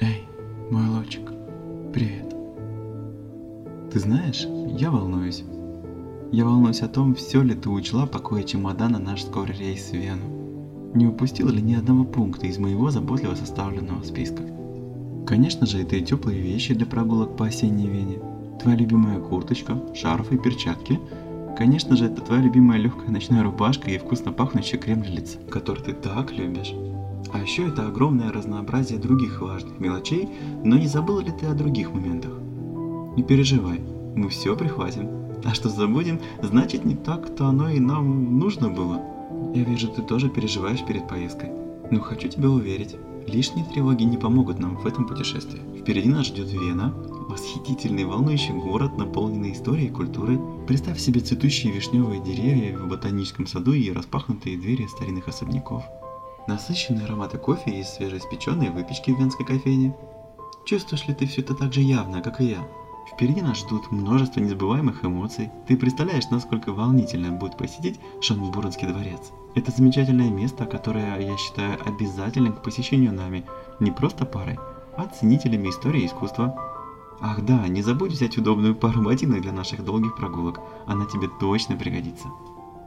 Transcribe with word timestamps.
Эй, 0.00 0.24
мой 0.70 0.88
лучик, 0.88 1.30
привет. 1.92 2.34
Ты 3.92 4.00
знаешь, 4.00 4.44
я 4.76 4.90
волнуюсь. 4.90 5.44
Я 6.32 6.44
волнуюсь 6.44 6.80
о 6.80 6.88
том, 6.88 7.14
все 7.14 7.42
ли 7.42 7.54
ты 7.54 7.70
учла, 7.70 8.04
пакуя 8.04 8.42
чемодан 8.42 8.92
на 8.92 8.98
наш 8.98 9.22
скорый 9.22 9.56
рейс 9.56 9.90
в 9.90 9.94
Вену. 9.94 10.90
Не 10.94 11.06
упустила 11.06 11.48
ли 11.50 11.62
ни 11.62 11.74
одного 11.74 12.04
пункта 12.04 12.48
из 12.48 12.58
моего 12.58 12.90
заботливо 12.90 13.36
составленного 13.36 14.02
списка? 14.02 14.42
Конечно 15.28 15.64
же, 15.64 15.80
это 15.80 15.94
и 15.94 16.04
теплые 16.04 16.40
вещи 16.40 16.74
для 16.74 16.86
прогулок 16.86 17.36
по 17.36 17.46
осенней 17.46 17.86
Вене. 17.86 18.18
Твоя 18.60 18.76
любимая 18.76 19.20
курточка, 19.20 19.78
шарф 19.94 20.32
и 20.32 20.38
перчатки. 20.38 20.98
Конечно 21.56 21.94
же, 21.94 22.06
это 22.06 22.20
твоя 22.20 22.42
любимая 22.42 22.80
легкая 22.80 23.10
ночная 23.10 23.44
рубашка 23.44 23.92
и 23.92 23.98
вкусно 23.98 24.32
пахнущий 24.32 24.76
крем 24.76 25.02
для 25.02 25.12
лица, 25.12 25.38
который 25.50 25.84
ты 25.84 25.92
так 25.92 26.32
любишь. 26.32 26.74
А 27.32 27.40
еще 27.40 27.68
это 27.68 27.86
огромное 27.86 28.32
разнообразие 28.32 28.98
других 28.98 29.40
важных 29.40 29.80
мелочей, 29.80 30.28
но 30.64 30.76
не 30.76 30.86
забыла 30.86 31.20
ли 31.20 31.32
ты 31.32 31.46
о 31.46 31.54
других 31.54 31.92
моментах? 31.92 32.32
Не 33.16 33.22
переживай, 33.22 33.80
мы 34.14 34.28
все 34.28 34.56
прихватим. 34.56 35.08
А 35.44 35.54
что 35.54 35.68
забудем, 35.68 36.20
значит 36.42 36.84
не 36.84 36.94
так-то 36.94 37.46
оно 37.46 37.68
и 37.68 37.80
нам 37.80 38.38
нужно 38.38 38.70
было. 38.70 39.02
Я 39.54 39.62
вижу, 39.64 39.88
ты 39.88 40.02
тоже 40.02 40.28
переживаешь 40.28 40.84
перед 40.84 41.06
поездкой. 41.08 41.50
Но 41.90 42.00
хочу 42.00 42.28
тебя 42.28 42.48
уверить, 42.48 42.96
лишние 43.26 43.64
тревоги 43.66 44.04
не 44.04 44.16
помогут 44.16 44.58
нам 44.58 44.76
в 44.76 44.86
этом 44.86 45.06
путешествии. 45.06 45.60
Впереди 45.80 46.08
нас 46.08 46.26
ждет 46.26 46.50
Вена, 46.50 46.94
восхитительный 47.28 48.04
волнующий 48.04 48.54
город, 48.54 48.96
наполненный 48.96 49.52
историей 49.52 49.88
и 49.88 49.92
культурой. 49.92 50.40
Представь 50.66 50.98
себе 50.98 51.20
цветущие 51.20 51.72
вишневые 51.72 52.22
деревья 52.22 52.78
в 52.78 52.88
ботаническом 52.88 53.46
саду 53.46 53.72
и 53.72 53.92
распахнутые 53.92 54.56
двери 54.56 54.86
старинных 54.86 55.28
особняков 55.28 55.84
насыщенные 56.46 57.04
ароматы 57.04 57.38
кофе 57.38 57.70
и 57.70 57.82
свежеиспеченные 57.82 58.70
выпечки 58.70 59.10
в 59.10 59.18
венской 59.18 59.46
кофейне. 59.46 59.94
Чувствуешь 60.64 61.06
ли 61.06 61.14
ты 61.14 61.26
все 61.26 61.42
это 61.42 61.54
так 61.54 61.72
же 61.72 61.80
явно, 61.80 62.22
как 62.22 62.40
и 62.40 62.46
я? 62.46 62.66
Впереди 63.12 63.42
нас 63.42 63.58
ждут 63.58 63.90
множество 63.92 64.40
незабываемых 64.40 65.04
эмоций. 65.04 65.50
Ты 65.68 65.76
представляешь, 65.76 66.30
насколько 66.30 66.72
волнительно 66.72 67.32
будет 67.32 67.56
посетить 67.56 68.00
Шанбурнский 68.20 68.88
дворец. 68.88 69.30
Это 69.54 69.70
замечательное 69.70 70.30
место, 70.30 70.64
которое 70.64 71.18
я 71.20 71.36
считаю 71.36 71.78
обязательным 71.86 72.54
к 72.54 72.62
посещению 72.62 73.12
нами, 73.12 73.44
не 73.78 73.90
просто 73.90 74.24
парой, 74.24 74.58
а 74.96 75.06
ценителями 75.06 75.68
истории 75.68 76.02
и 76.02 76.06
искусства. 76.06 76.58
Ах 77.20 77.44
да, 77.44 77.68
не 77.68 77.82
забудь 77.82 78.12
взять 78.12 78.36
удобную 78.36 78.74
пару 78.74 79.02
ботинок 79.02 79.42
для 79.42 79.52
наших 79.52 79.84
долгих 79.84 80.16
прогулок, 80.16 80.60
она 80.86 81.04
тебе 81.06 81.28
точно 81.38 81.76
пригодится. 81.76 82.28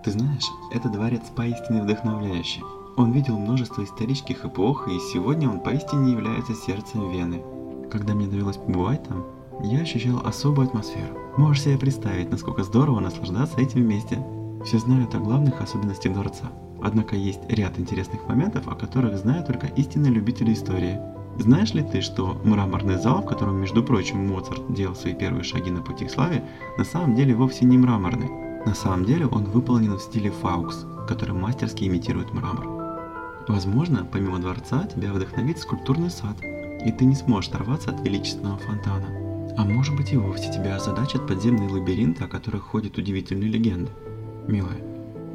Ты 0.04 0.12
знаешь, 0.12 0.48
этот 0.72 0.92
дворец 0.92 1.24
поистине 1.36 1.82
вдохновляющий. 1.82 2.64
Он 2.98 3.12
видел 3.12 3.38
множество 3.38 3.84
исторических 3.84 4.44
эпох, 4.44 4.88
и 4.88 4.98
сегодня 5.14 5.48
он 5.48 5.60
поистине 5.60 6.14
является 6.14 6.56
сердцем 6.56 7.12
Вены. 7.12 7.44
Когда 7.92 8.16
мне 8.16 8.26
довелось 8.26 8.58
побывать 8.58 9.04
там, 9.04 9.24
я 9.64 9.82
ощущал 9.82 10.20
особую 10.26 10.68
атмосферу. 10.68 11.16
Можешь 11.38 11.62
себе 11.62 11.78
представить, 11.78 12.32
насколько 12.32 12.64
здорово 12.64 13.00
наслаждаться 13.00 13.62
этим 13.62 13.82
вместе. 13.82 14.18
Все 14.66 14.80
знают 14.80 15.14
о 15.14 15.20
главных 15.20 15.62
особенностях 15.62 16.14
дворца. 16.14 16.48
Однако 16.82 17.16
есть 17.16 17.42
ряд 17.50 17.78
интересных 17.78 18.28
моментов, 18.28 18.68
о 18.68 18.74
которых 18.74 19.16
знают 19.20 19.46
только 19.46 19.68
истинные 19.68 20.12
любители 20.12 20.54
истории. 20.54 21.00
Знаешь 21.38 21.76
ли 21.76 21.84
ты, 21.84 22.02
что 22.02 22.42
мраморный 22.44 22.98
зал, 22.98 23.22
в 23.22 23.28
котором, 23.28 23.58
между 23.58 23.84
прочим, 23.84 24.28
Моцарт 24.28 24.74
делал 24.74 24.96
свои 24.96 25.14
первые 25.14 25.44
шаги 25.44 25.70
на 25.70 25.84
пути 25.84 26.06
к 26.06 26.12
славе, 26.12 26.44
на 26.80 26.84
самом 26.84 27.16
деле 27.16 27.36
вовсе 27.36 27.66
не 27.66 27.78
мраморный? 27.78 28.32
На 28.66 28.74
самом 28.74 29.06
деле 29.06 29.28
он 29.28 29.44
выполнен 29.44 29.94
в 29.94 30.02
стиле 30.02 30.32
faux, 30.32 30.88
который 31.08 31.36
мастерски 31.36 31.84
имитирует 31.86 32.34
мрамор. 32.34 32.77
Возможно, 33.48 34.06
помимо 34.12 34.40
дворца 34.40 34.86
тебя 34.94 35.14
вдохновит 35.14 35.58
скульптурный 35.58 36.10
сад, 36.10 36.36
и 36.86 36.92
ты 36.92 37.06
не 37.06 37.16
сможешь 37.16 37.50
оторваться 37.50 37.92
от 37.92 38.06
величественного 38.06 38.58
фонтана. 38.58 39.08
А 39.58 39.64
может 39.64 39.96
быть 39.96 40.12
и 40.12 40.18
вовсе 40.18 40.52
тебя 40.52 40.76
озадачат 40.76 41.26
подземные 41.26 41.70
лабиринты, 41.70 42.26
о 42.26 42.28
которых 42.28 42.64
ходят 42.64 42.98
удивительные 42.98 43.50
легенды. 43.50 43.90
Милая, 44.48 44.82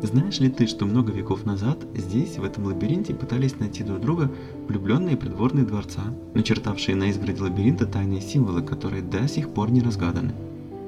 знаешь 0.03 0.41
ли 0.41 0.51
ты, 0.51 0.67
что 0.67 0.85
много 0.85 1.11
веков 1.11 1.47
назад 1.47 1.87
здесь, 1.95 2.37
в 2.37 2.45
этом 2.45 2.67
лабиринте, 2.67 3.15
пытались 3.15 3.59
найти 3.59 3.83
друг 3.83 4.01
друга 4.01 4.31
влюбленные 4.69 5.17
придворные 5.17 5.65
дворца, 5.65 6.03
начертавшие 6.35 6.97
на 6.97 7.09
изгороде 7.11 7.43
лабиринта 7.43 7.87
тайные 7.87 8.21
символы, 8.21 8.63
которые 8.63 9.03
до 9.03 9.27
сих 9.27 9.49
пор 9.55 9.71
не 9.71 9.81
разгаданы? 9.81 10.35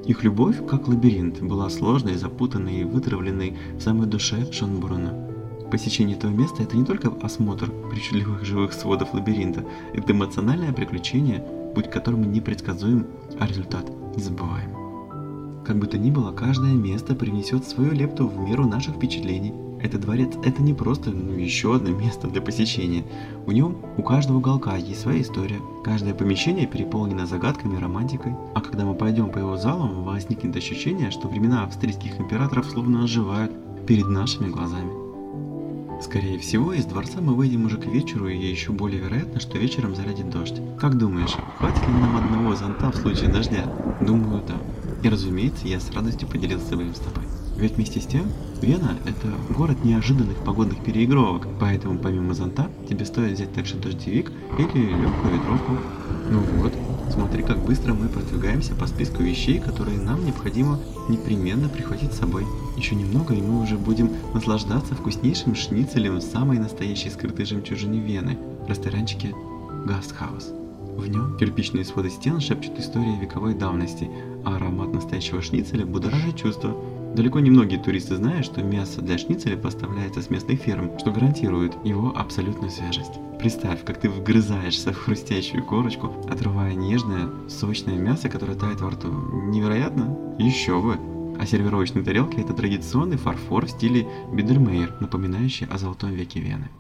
Их 0.04 0.22
любовь, 0.24 0.64
как 0.68 0.88
лабиринт, 0.88 1.40
была 1.40 1.70
сложной, 1.70 2.16
запутанной 2.16 2.82
и 2.82 2.84
вытравленной 2.84 3.56
в 3.78 3.80
самой 3.80 4.06
душе 4.06 4.52
Шонбурна. 4.52 5.33
Посещение 5.74 6.16
этого 6.16 6.30
места– 6.30 6.62
это 6.62 6.76
не 6.76 6.84
только 6.84 7.12
осмотр 7.20 7.68
причудливых 7.90 8.44
живых 8.44 8.72
сводов 8.72 9.12
лабиринта, 9.12 9.64
это 9.92 10.12
эмоциональное 10.12 10.72
приключение, 10.72 11.44
путь 11.74 11.90
которому 11.90 12.26
непредсказуем, 12.26 13.08
а 13.40 13.46
результат 13.48 13.90
незабываем. 14.16 15.64
Как 15.66 15.76
бы 15.76 15.88
то 15.88 15.98
ни 15.98 16.12
было, 16.12 16.30
каждое 16.30 16.74
место 16.74 17.16
принесет 17.16 17.66
свою 17.66 17.90
лепту 17.90 18.28
в 18.28 18.38
меру 18.38 18.68
наших 18.68 18.94
впечатлений. 18.94 19.52
Этот 19.82 20.02
дворец– 20.02 20.34
это 20.44 20.62
не 20.62 20.74
просто 20.74 21.10
ну, 21.10 21.32
еще 21.32 21.74
одно 21.74 21.90
место 21.90 22.28
для 22.28 22.40
посещения. 22.40 23.04
В 23.44 23.52
нем 23.52 23.78
у 23.96 24.04
каждого 24.04 24.36
уголка 24.36 24.76
есть 24.76 25.00
своя 25.00 25.22
история. 25.22 25.58
Каждое 25.82 26.14
помещение 26.14 26.68
переполнено 26.68 27.26
загадками 27.26 27.74
и 27.76 27.80
романтикой. 27.80 28.36
А 28.54 28.60
когда 28.60 28.84
мы 28.84 28.94
пойдем 28.94 29.28
по 29.28 29.38
его 29.38 29.56
залам, 29.56 30.04
возникнет 30.04 30.54
ощущение, 30.54 31.10
что 31.10 31.26
времена 31.26 31.64
австрийских 31.64 32.20
императоров 32.20 32.70
словно 32.70 33.02
оживают 33.02 33.50
перед 33.88 34.06
нашими 34.06 34.48
глазами. 34.48 35.03
Скорее 36.04 36.38
всего, 36.38 36.74
из 36.74 36.84
дворца 36.84 37.22
мы 37.22 37.34
выйдем 37.34 37.64
уже 37.64 37.78
к 37.78 37.86
вечеру, 37.86 38.28
и 38.28 38.36
еще 38.36 38.72
более 38.72 39.00
вероятно, 39.00 39.40
что 39.40 39.56
вечером 39.56 39.96
зарядит 39.96 40.28
дождь. 40.28 40.60
Как 40.78 40.98
думаешь, 40.98 41.34
хватит 41.56 41.80
ли 41.88 41.94
нам 41.94 42.18
одного 42.18 42.54
зонта 42.54 42.90
в 42.90 42.96
случае 42.96 43.30
дождя? 43.30 43.64
Думаю, 44.02 44.42
да. 44.46 44.54
И 45.02 45.08
разумеется, 45.08 45.66
я 45.66 45.80
с 45.80 45.90
радостью 45.92 46.28
поделился 46.28 46.66
своим 46.66 46.94
с 46.94 46.98
тобой. 46.98 47.24
Ведь 47.56 47.76
вместе 47.76 48.02
с 48.02 48.06
тем, 48.06 48.24
Вена– 48.60 48.98
это 49.06 49.32
город 49.56 49.82
неожиданных 49.82 50.36
погодных 50.44 50.84
переигровок, 50.84 51.48
поэтому 51.58 51.98
помимо 51.98 52.34
зонта 52.34 52.68
тебе 52.86 53.06
стоит 53.06 53.32
взять 53.32 53.54
также 53.54 53.76
дождевик 53.76 54.30
или 54.58 54.66
легкую 54.66 55.34
ветровку. 55.34 55.72
Ну 56.30 56.40
вот, 56.58 56.74
смотри, 57.10 57.42
как 57.42 57.58
быстро 57.58 57.94
мы 57.94 58.08
продвигаемся 58.08 58.74
по 58.74 58.86
списку 58.86 59.22
вещей, 59.22 59.58
которые 59.58 59.98
нам 59.98 60.24
необходимо 60.24 60.78
непременно 61.08 61.68
прихватить 61.68 62.12
с 62.12 62.18
собой. 62.18 62.44
Еще 62.76 62.94
немного, 62.94 63.34
и 63.34 63.42
мы 63.42 63.62
уже 63.62 63.76
будем 63.76 64.10
наслаждаться 64.32 64.94
вкуснейшим 64.94 65.54
шницелем 65.54 66.20
самой 66.20 66.58
настоящей 66.58 67.10
скрытой 67.10 67.46
жемчужине 67.46 68.00
Вены 68.00 68.38
ресторанчике 68.68 69.34
Гастхаус. 69.86 70.52
В 70.96 71.08
нем 71.08 71.36
кирпичные 71.36 71.84
своды 71.84 72.08
стен 72.08 72.40
шепчут 72.40 72.78
истории 72.78 73.18
вековой 73.20 73.54
давности, 73.54 74.08
а 74.44 74.56
аромат 74.56 74.92
настоящего 74.94 75.42
шницеля 75.42 75.84
будоражит 75.84 76.36
чувства. 76.36 76.74
Далеко 77.16 77.40
не 77.40 77.50
многие 77.50 77.76
туристы 77.76 78.16
знают, 78.16 78.46
что 78.46 78.62
мясо 78.62 79.02
для 79.02 79.18
шницеля 79.18 79.56
поставляется 79.56 80.22
с 80.22 80.30
местных 80.30 80.60
ферм, 80.60 80.98
что 80.98 81.10
гарантирует 81.10 81.72
его 81.84 82.12
абсолютную 82.16 82.70
свежесть. 82.70 83.12
Представь, 83.44 83.84
как 83.84 84.00
ты 84.00 84.08
вгрызаешься 84.08 84.94
в 84.94 84.96
хрустящую 84.96 85.62
корочку, 85.66 86.10
отрывая 86.30 86.72
нежное, 86.72 87.28
сочное 87.46 87.94
мясо, 87.94 88.30
которое 88.30 88.54
тает 88.54 88.80
во 88.80 88.88
рту. 88.88 89.08
Невероятно? 89.50 90.16
Еще 90.38 90.80
бы! 90.80 90.98
А 91.38 91.44
сервировочные 91.44 92.02
тарелки– 92.02 92.36
это 92.40 92.54
традиционный 92.54 93.18
фарфор 93.18 93.66
в 93.66 93.70
стиле 93.70 94.08
Бидельмейер, 94.32 94.96
напоминающий 94.98 95.66
о 95.66 95.76
золотом 95.76 96.12
веке 96.12 96.40
Вены. 96.40 96.70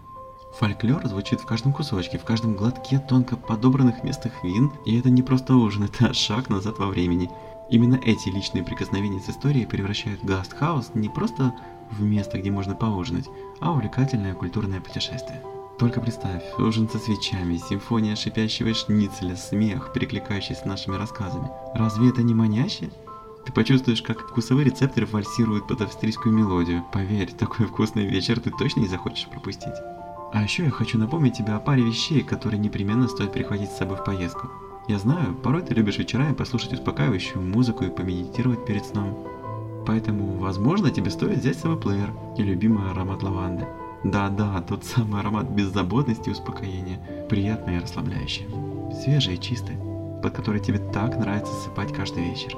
Фольклор 0.58 1.06
звучит 1.06 1.40
в 1.40 1.44
каждом 1.44 1.74
кусочке, 1.74 2.16
в 2.16 2.24
каждом 2.24 2.54
глотке 2.54 2.98
тонко 2.98 3.36
подобранных 3.36 4.02
местных 4.02 4.32
вин, 4.42 4.72
и 4.86 4.98
это 4.98 5.10
не 5.10 5.20
просто 5.20 5.56
ужин, 5.56 5.82
это 5.94 6.14
шаг 6.14 6.48
назад 6.48 6.78
во 6.78 6.86
времени. 6.86 7.28
Именно 7.68 8.00
эти 8.02 8.30
личные 8.30 8.64
прикосновения 8.64 9.20
с 9.20 9.28
историей 9.28 9.66
превращают 9.66 10.24
Гастхаус 10.24 10.92
не 10.94 11.10
просто 11.10 11.54
в 11.90 12.00
место, 12.02 12.38
где 12.38 12.50
можно 12.50 12.74
поужинать, 12.74 13.28
а 13.60 13.70
увлекательное 13.70 14.32
культурное 14.32 14.80
путешествие. 14.80 15.42
Только 15.78 16.00
представь, 16.00 16.42
ужин 16.56 16.88
со 16.88 16.98
свечами, 16.98 17.56
симфония 17.56 18.14
шипящего 18.14 18.72
шницеля, 18.72 19.34
смех, 19.34 19.92
перекликающийся 19.92 20.62
с 20.62 20.64
нашими 20.64 20.94
рассказами. 20.94 21.50
Разве 21.74 22.10
это 22.10 22.22
не 22.22 22.32
маняще? 22.32 22.90
Ты 23.44 23.52
почувствуешь, 23.52 24.00
как 24.00 24.20
вкусовые 24.20 24.66
рецепторы 24.66 25.06
вальсируют 25.06 25.66
под 25.66 25.80
австрийскую 25.80 26.32
мелодию. 26.32 26.84
Поверь, 26.92 27.32
такой 27.32 27.66
вкусный 27.66 28.06
вечер 28.06 28.38
ты 28.38 28.50
точно 28.50 28.80
не 28.80 28.86
захочешь 28.86 29.26
пропустить. 29.26 29.74
А 30.32 30.42
еще 30.42 30.64
я 30.64 30.70
хочу 30.70 30.96
напомнить 30.96 31.36
тебе 31.36 31.52
о 31.52 31.60
паре 31.60 31.82
вещей, 31.82 32.22
которые 32.22 32.60
непременно 32.60 33.08
стоит 33.08 33.32
прихватить 33.32 33.70
с 33.70 33.76
собой 33.76 33.96
в 33.96 34.04
поездку. 34.04 34.48
Я 34.86 34.98
знаю, 34.98 35.34
порой 35.34 35.62
ты 35.62 35.74
любишь 35.74 35.98
вечерами 35.98 36.34
послушать 36.34 36.74
успокаивающую 36.74 37.42
музыку 37.42 37.84
и 37.84 37.90
помедитировать 37.90 38.64
перед 38.64 38.86
сном. 38.86 39.18
Поэтому, 39.86 40.38
возможно, 40.38 40.90
тебе 40.90 41.10
стоит 41.10 41.38
взять 41.38 41.58
с 41.58 41.62
собой 41.62 41.78
плеер 41.78 42.12
и 42.38 42.42
любимый 42.42 42.90
аромат 42.90 43.22
лаванды. 43.22 43.66
Да-да, 44.04 44.60
тот 44.60 44.84
самый 44.84 45.20
аромат 45.20 45.48
беззаботности 45.48 46.28
и 46.28 46.32
успокоения, 46.32 47.00
приятный 47.28 47.76
и 47.76 47.80
расслабляющий. 47.80 48.46
Свежий 49.02 49.34
и 49.34 49.40
чистый, 49.40 49.76
под 50.22 50.34
который 50.34 50.60
тебе 50.60 50.78
так 50.78 51.16
нравится 51.16 51.52
засыпать 51.54 51.92
каждый 51.92 52.24
вечер. 52.24 52.54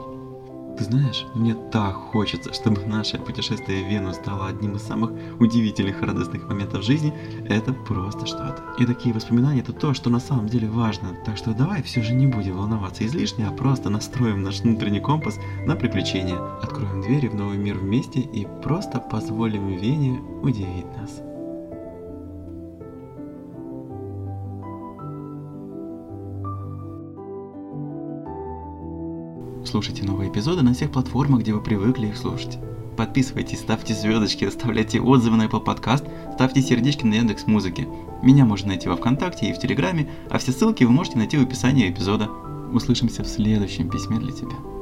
Ты 0.76 0.84
знаешь, 0.84 1.24
мне 1.34 1.54
так 1.54 1.94
хочется, 1.94 2.52
чтобы 2.52 2.84
наше 2.84 3.16
путешествие 3.16 3.82
в 3.82 3.88
Вену 3.88 4.12
стало 4.12 4.48
одним 4.48 4.76
из 4.76 4.82
самых 4.82 5.10
удивительных 5.38 6.02
и 6.02 6.04
радостных 6.04 6.48
моментов 6.48 6.82
жизни. 6.82 7.14
Это 7.48 7.72
просто 7.72 8.26
что-то. 8.26 8.62
И 8.78 8.84
такие 8.84 9.14
воспоминания 9.14 9.60
это 9.60 9.72
то, 9.72 9.94
что 9.94 10.10
на 10.10 10.20
самом 10.20 10.48
деле 10.48 10.68
важно. 10.68 11.16
Так 11.24 11.38
что 11.38 11.54
давай 11.54 11.82
все 11.82 12.02
же 12.02 12.12
не 12.12 12.26
будем 12.26 12.58
волноваться 12.58 13.06
излишне, 13.06 13.46
а 13.46 13.52
просто 13.52 13.88
настроим 13.88 14.42
наш 14.42 14.60
внутренний 14.60 15.00
компас 15.00 15.38
на 15.64 15.76
приключения. 15.76 16.36
Откроем 16.60 17.00
двери 17.00 17.28
в 17.28 17.34
новый 17.34 17.56
мир 17.56 17.78
вместе 17.78 18.20
и 18.20 18.46
просто 18.62 19.00
позволим 19.00 19.68
Вене 19.68 20.20
удивить 20.42 20.94
нас. 20.98 21.22
Слушайте 29.66 30.04
новые 30.04 30.30
эпизоды 30.30 30.62
на 30.62 30.74
всех 30.74 30.92
платформах, 30.92 31.40
где 31.40 31.52
вы 31.52 31.60
привыкли 31.60 32.06
их 32.06 32.16
слушать. 32.16 32.58
Подписывайтесь, 32.96 33.58
ставьте 33.58 33.94
звездочки, 33.94 34.44
оставляйте 34.44 35.00
отзывы 35.00 35.36
на 35.36 35.46
Apple 35.46 35.64
Podcast, 35.64 36.08
ставьте 36.34 36.62
сердечки 36.62 37.04
на 37.04 37.14
Яндекс 37.14 37.46
Музыке. 37.46 37.86
Меня 38.22 38.44
можно 38.44 38.68
найти 38.68 38.88
во 38.88 38.96
Вконтакте 38.96 39.50
и 39.50 39.52
в 39.52 39.58
Телеграме, 39.58 40.08
а 40.30 40.38
все 40.38 40.52
ссылки 40.52 40.84
вы 40.84 40.92
можете 40.92 41.18
найти 41.18 41.36
в 41.36 41.42
описании 41.42 41.90
эпизода. 41.90 42.30
Услышимся 42.72 43.24
в 43.24 43.28
следующем 43.28 43.90
письме 43.90 44.18
для 44.18 44.32
тебя. 44.32 44.75